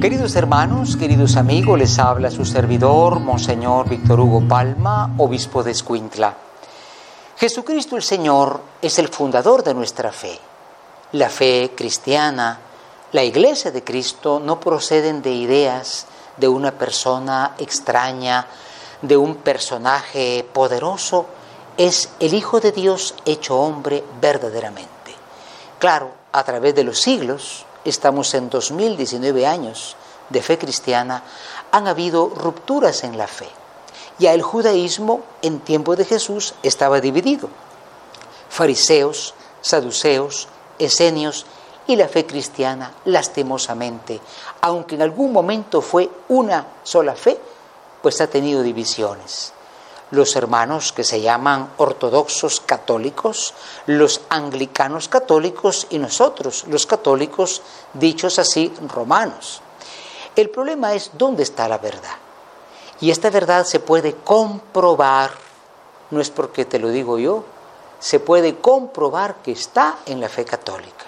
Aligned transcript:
Queridos 0.00 0.36
hermanos, 0.36 0.94
queridos 0.98 1.36
amigos, 1.36 1.78
les 1.78 1.98
habla 1.98 2.30
su 2.30 2.44
servidor, 2.44 3.18
Monseñor 3.18 3.88
Víctor 3.88 4.20
Hugo 4.20 4.46
Palma, 4.46 5.14
obispo 5.16 5.62
de 5.62 5.70
Escuintla. 5.70 6.36
Jesucristo 7.38 7.96
el 7.96 8.02
Señor 8.02 8.60
es 8.82 8.98
el 8.98 9.08
fundador 9.08 9.64
de 9.64 9.72
nuestra 9.72 10.12
fe. 10.12 10.38
La 11.12 11.30
fe 11.30 11.72
cristiana, 11.74 12.58
la 13.12 13.24
iglesia 13.24 13.70
de 13.70 13.82
Cristo 13.82 14.38
no 14.38 14.60
proceden 14.60 15.22
de 15.22 15.32
ideas 15.32 16.06
de 16.36 16.46
una 16.46 16.72
persona 16.72 17.54
extraña, 17.56 18.46
de 19.00 19.16
un 19.16 19.36
personaje 19.36 20.46
poderoso, 20.52 21.24
es 21.78 22.10
el 22.20 22.34
Hijo 22.34 22.60
de 22.60 22.72
Dios 22.72 23.14
hecho 23.24 23.58
hombre 23.58 24.04
verdaderamente. 24.20 25.14
Claro, 25.78 26.10
a 26.32 26.44
través 26.44 26.74
de 26.74 26.84
los 26.84 27.00
siglos, 27.00 27.64
estamos 27.88 28.34
en 28.34 28.50
2019 28.50 29.46
años 29.46 29.96
de 30.28 30.42
fe 30.42 30.58
cristiana, 30.58 31.22
han 31.70 31.86
habido 31.88 32.28
rupturas 32.28 33.04
en 33.04 33.16
la 33.16 33.26
fe. 33.26 33.48
Ya 34.18 34.32
el 34.32 34.42
judaísmo 34.42 35.22
en 35.42 35.60
tiempo 35.60 35.96
de 35.96 36.04
Jesús 36.04 36.54
estaba 36.62 37.00
dividido. 37.00 37.48
Fariseos, 38.48 39.34
saduceos, 39.60 40.48
esenios 40.78 41.46
y 41.86 41.96
la 41.96 42.08
fe 42.08 42.26
cristiana, 42.26 42.92
lastimosamente, 43.04 44.20
aunque 44.60 44.96
en 44.96 45.02
algún 45.02 45.32
momento 45.32 45.80
fue 45.80 46.10
una 46.28 46.66
sola 46.82 47.14
fe, 47.14 47.38
pues 48.02 48.20
ha 48.20 48.26
tenido 48.26 48.62
divisiones 48.62 49.52
los 50.10 50.36
hermanos 50.36 50.92
que 50.92 51.04
se 51.04 51.20
llaman 51.20 51.70
ortodoxos 51.78 52.60
católicos, 52.60 53.54
los 53.86 54.20
anglicanos 54.28 55.08
católicos 55.08 55.86
y 55.90 55.98
nosotros, 55.98 56.64
los 56.68 56.86
católicos, 56.86 57.62
dichos 57.94 58.38
así, 58.38 58.72
romanos. 58.88 59.60
El 60.36 60.50
problema 60.50 60.94
es 60.94 61.10
dónde 61.14 61.42
está 61.42 61.68
la 61.68 61.78
verdad. 61.78 62.16
Y 63.00 63.10
esta 63.10 63.30
verdad 63.30 63.64
se 63.64 63.80
puede 63.80 64.14
comprobar, 64.14 65.30
no 66.10 66.20
es 66.20 66.30
porque 66.30 66.64
te 66.64 66.78
lo 66.78 66.88
digo 66.88 67.18
yo, 67.18 67.44
se 67.98 68.20
puede 68.20 68.56
comprobar 68.58 69.36
que 69.36 69.52
está 69.52 69.98
en 70.06 70.20
la 70.20 70.28
fe 70.28 70.44
católica, 70.44 71.06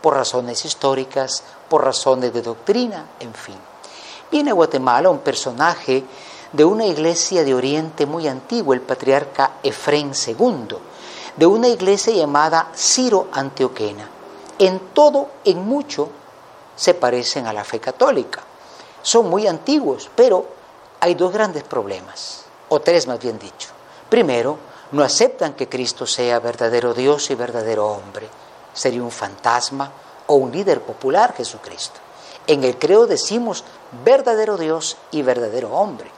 por 0.00 0.14
razones 0.14 0.64
históricas, 0.64 1.42
por 1.68 1.84
razones 1.84 2.32
de 2.32 2.42
doctrina, 2.42 3.04
en 3.20 3.34
fin. 3.34 3.67
Viene 4.30 4.50
a 4.50 4.54
Guatemala 4.54 5.08
un 5.08 5.20
personaje 5.20 6.04
de 6.52 6.64
una 6.64 6.86
iglesia 6.86 7.44
de 7.44 7.54
Oriente 7.54 8.06
muy 8.06 8.28
antigua, 8.28 8.74
el 8.74 8.82
patriarca 8.82 9.52
Efrén 9.62 10.12
II, 10.14 10.76
de 11.36 11.46
una 11.46 11.68
iglesia 11.68 12.12
llamada 12.12 12.70
Ciro 12.74 13.28
Antioquena. 13.32 14.08
En 14.58 14.80
todo, 14.92 15.28
en 15.44 15.64
mucho, 15.64 16.08
se 16.76 16.94
parecen 16.94 17.46
a 17.46 17.52
la 17.52 17.64
fe 17.64 17.80
católica. 17.80 18.42
Son 19.02 19.30
muy 19.30 19.46
antiguos, 19.46 20.10
pero 20.14 20.46
hay 21.00 21.14
dos 21.14 21.32
grandes 21.32 21.62
problemas, 21.62 22.44
o 22.68 22.80
tres 22.80 23.06
más 23.06 23.20
bien 23.20 23.38
dicho. 23.38 23.68
Primero, 24.08 24.58
no 24.92 25.02
aceptan 25.02 25.54
que 25.54 25.68
Cristo 25.68 26.06
sea 26.06 26.40
verdadero 26.40 26.94
Dios 26.94 27.30
y 27.30 27.34
verdadero 27.34 27.86
hombre. 27.86 28.28
Sería 28.72 29.02
un 29.02 29.10
fantasma 29.10 29.90
o 30.26 30.34
un 30.34 30.50
líder 30.50 30.80
popular 30.82 31.34
Jesucristo. 31.36 32.00
En 32.48 32.64
el 32.64 32.78
creo 32.78 33.06
decimos 33.06 33.62
verdadero 34.04 34.56
Dios 34.56 34.96
y 35.10 35.20
verdadero 35.20 35.70
hombre. 35.70 36.10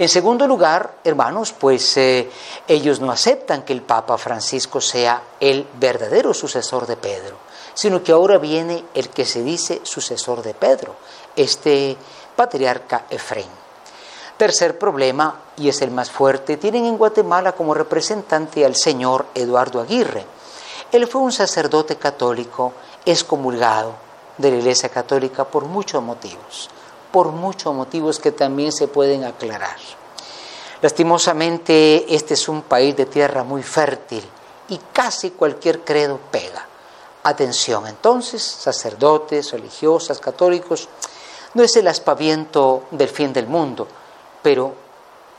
En 0.00 0.08
segundo 0.08 0.48
lugar, 0.48 0.96
hermanos, 1.04 1.54
pues 1.56 1.96
eh, 1.96 2.28
ellos 2.66 2.98
no 2.98 3.12
aceptan 3.12 3.62
que 3.62 3.72
el 3.72 3.82
Papa 3.82 4.18
Francisco 4.18 4.80
sea 4.80 5.22
el 5.38 5.64
verdadero 5.78 6.34
sucesor 6.34 6.88
de 6.88 6.96
Pedro, 6.96 7.36
sino 7.72 8.02
que 8.02 8.10
ahora 8.10 8.38
viene 8.38 8.84
el 8.94 9.10
que 9.10 9.24
se 9.24 9.44
dice 9.44 9.80
sucesor 9.84 10.42
de 10.42 10.54
Pedro, 10.54 10.96
este 11.36 11.96
patriarca 12.34 13.04
Efraín. 13.08 13.46
Tercer 14.36 14.76
problema, 14.76 15.42
y 15.56 15.68
es 15.68 15.80
el 15.82 15.92
más 15.92 16.10
fuerte, 16.10 16.56
tienen 16.56 16.86
en 16.86 16.98
Guatemala 16.98 17.52
como 17.52 17.74
representante 17.74 18.64
al 18.64 18.74
señor 18.74 19.26
Eduardo 19.36 19.80
Aguirre. 19.80 20.26
Él 20.90 21.06
fue 21.06 21.20
un 21.20 21.30
sacerdote 21.30 21.94
católico 21.94 22.72
excomulgado 23.06 24.03
de 24.38 24.50
la 24.50 24.56
Iglesia 24.58 24.88
Católica 24.88 25.44
por 25.44 25.64
muchos 25.64 26.02
motivos 26.02 26.70
por 27.14 27.30
muchos 27.30 27.72
motivos 27.72 28.18
que 28.18 28.32
también 28.32 28.72
se 28.72 28.88
pueden 28.88 29.22
aclarar. 29.22 29.76
Lastimosamente, 30.82 32.12
este 32.12 32.34
es 32.34 32.48
un 32.48 32.62
país 32.62 32.96
de 32.96 33.06
tierra 33.06 33.44
muy 33.44 33.62
fértil 33.62 34.24
y 34.68 34.80
casi 34.92 35.30
cualquier 35.30 35.84
credo 35.84 36.18
pega. 36.32 36.66
Atención, 37.22 37.86
entonces, 37.86 38.42
sacerdotes, 38.42 39.52
religiosas, 39.52 40.18
católicos, 40.18 40.88
no 41.54 41.62
es 41.62 41.76
el 41.76 41.86
aspaviento 41.86 42.82
del 42.90 43.08
fin 43.08 43.32
del 43.32 43.46
mundo, 43.46 43.86
pero 44.42 44.74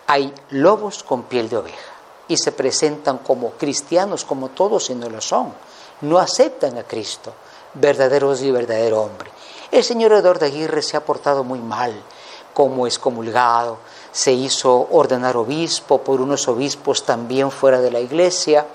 hay 0.07 0.33
lobos 0.51 1.03
con 1.03 1.23
piel 1.23 1.49
de 1.49 1.57
oveja 1.57 1.93
y 2.29 2.37
se 2.37 2.53
presentan 2.53 3.17
como 3.17 3.51
cristianos, 3.51 4.23
como 4.23 4.47
todos 4.47 4.89
y 4.91 4.95
no 4.95 5.09
lo 5.09 5.19
son. 5.19 5.53
No 5.99 6.19
aceptan 6.19 6.77
a 6.77 6.83
Cristo, 6.83 7.33
verdaderos 7.75 8.41
y 8.41 8.51
verdadero 8.51 9.01
hombre. 9.01 9.31
El 9.71 9.83
señor 9.83 10.13
Eduardo 10.13 10.45
Aguirre 10.45 10.81
se 10.81 10.97
ha 10.97 11.05
portado 11.05 11.43
muy 11.43 11.59
mal 11.59 11.93
como 12.53 12.87
excomulgado, 12.87 13.77
se 14.11 14.31
hizo 14.31 14.87
ordenar 14.91 15.35
obispo 15.35 16.01
por 16.01 16.21
unos 16.21 16.47
obispos 16.47 17.03
también 17.03 17.51
fuera 17.51 17.81
de 17.81 17.91
la 17.91 17.99
iglesia, 17.99 18.65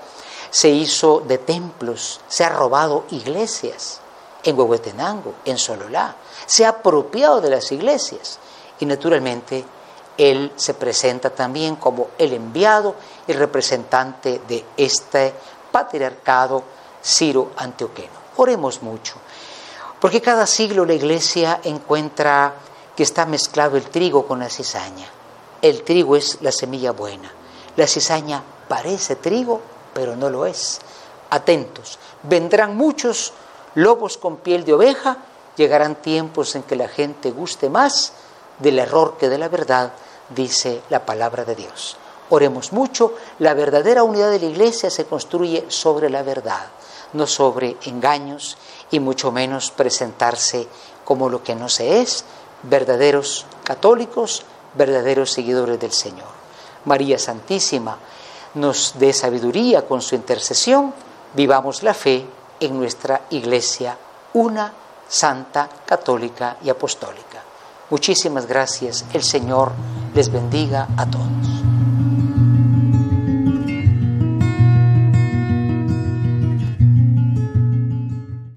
se 0.51 0.69
hizo 0.69 1.21
de 1.21 1.39
templos, 1.39 2.21
se 2.27 2.43
ha 2.43 2.49
robado 2.49 3.05
iglesias 3.09 3.99
en 4.43 4.57
Huehuetenango, 4.57 5.33
en 5.45 5.57
Sololá, 5.57 6.15
se 6.45 6.65
ha 6.65 6.69
apropiado 6.69 7.41
de 7.41 7.49
las 7.49 7.71
iglesias 7.71 8.37
y 8.79 8.85
naturalmente 8.85 9.65
él 10.17 10.51
se 10.55 10.75
presenta 10.75 11.31
también 11.31 11.75
como 11.75 12.09
el 12.17 12.33
enviado 12.33 12.95
y 13.27 13.33
representante 13.33 14.41
de 14.47 14.63
este 14.77 15.33
patriarcado 15.71 16.63
Ciro 17.03 17.51
Antioqueno. 17.55 18.20
Oremos 18.41 18.81
mucho. 18.81 19.17
Porque 19.99 20.19
cada 20.19 20.47
siglo 20.47 20.83
la 20.83 20.95
iglesia 20.95 21.61
encuentra 21.63 22.55
que 22.95 23.03
está 23.03 23.27
mezclado 23.27 23.77
el 23.77 23.83
trigo 23.83 24.25
con 24.25 24.39
la 24.39 24.49
cizaña. 24.49 25.05
El 25.61 25.83
trigo 25.83 26.15
es 26.15 26.39
la 26.41 26.51
semilla 26.51 26.91
buena. 26.91 27.31
La 27.75 27.85
cizaña 27.85 28.41
parece 28.67 29.15
trigo, 29.15 29.61
pero 29.93 30.15
no 30.15 30.31
lo 30.31 30.47
es. 30.47 30.79
Atentos, 31.29 31.99
vendrán 32.23 32.75
muchos 32.75 33.31
lobos 33.75 34.17
con 34.17 34.37
piel 34.37 34.65
de 34.65 34.73
oveja, 34.73 35.17
llegarán 35.55 36.01
tiempos 36.01 36.55
en 36.55 36.63
que 36.63 36.75
la 36.75 36.87
gente 36.87 37.29
guste 37.29 37.69
más 37.69 38.13
del 38.57 38.79
error 38.79 39.17
que 39.19 39.29
de 39.29 39.37
la 39.37 39.49
verdad, 39.49 39.93
dice 40.29 40.81
la 40.89 41.05
palabra 41.05 41.45
de 41.45 41.53
Dios. 41.53 41.95
Oremos 42.31 42.73
mucho, 42.73 43.13
la 43.37 43.53
verdadera 43.53 44.01
unidad 44.01 44.31
de 44.31 44.39
la 44.39 44.47
iglesia 44.47 44.89
se 44.89 45.05
construye 45.05 45.65
sobre 45.67 46.09
la 46.09 46.23
verdad, 46.23 46.71
no 47.13 47.27
sobre 47.27 47.77
engaños 47.85 48.57
y 48.89 48.99
mucho 48.99 49.31
menos 49.31 49.71
presentarse 49.71 50.67
como 51.05 51.29
lo 51.29 51.43
que 51.43 51.55
no 51.55 51.69
se 51.69 52.01
es, 52.01 52.23
verdaderos 52.63 53.45
católicos, 53.63 54.43
verdaderos 54.75 55.31
seguidores 55.31 55.79
del 55.79 55.91
Señor. 55.91 56.27
María 56.85 57.19
Santísima 57.19 57.97
nos 58.55 58.95
dé 58.97 59.13
sabiduría 59.13 59.87
con 59.87 60.01
su 60.01 60.15
intercesión, 60.15 60.93
vivamos 61.33 61.83
la 61.83 61.93
fe 61.93 62.25
en 62.59 62.77
nuestra 62.77 63.21
iglesia, 63.29 63.97
una 64.33 64.73
santa, 65.07 65.69
católica 65.85 66.57
y 66.63 66.69
apostólica. 66.69 67.43
Muchísimas 67.89 68.45
gracias, 68.45 69.05
el 69.13 69.23
Señor 69.23 69.71
les 70.13 70.31
bendiga 70.31 70.87
a 70.97 71.05
todos. 71.05 71.70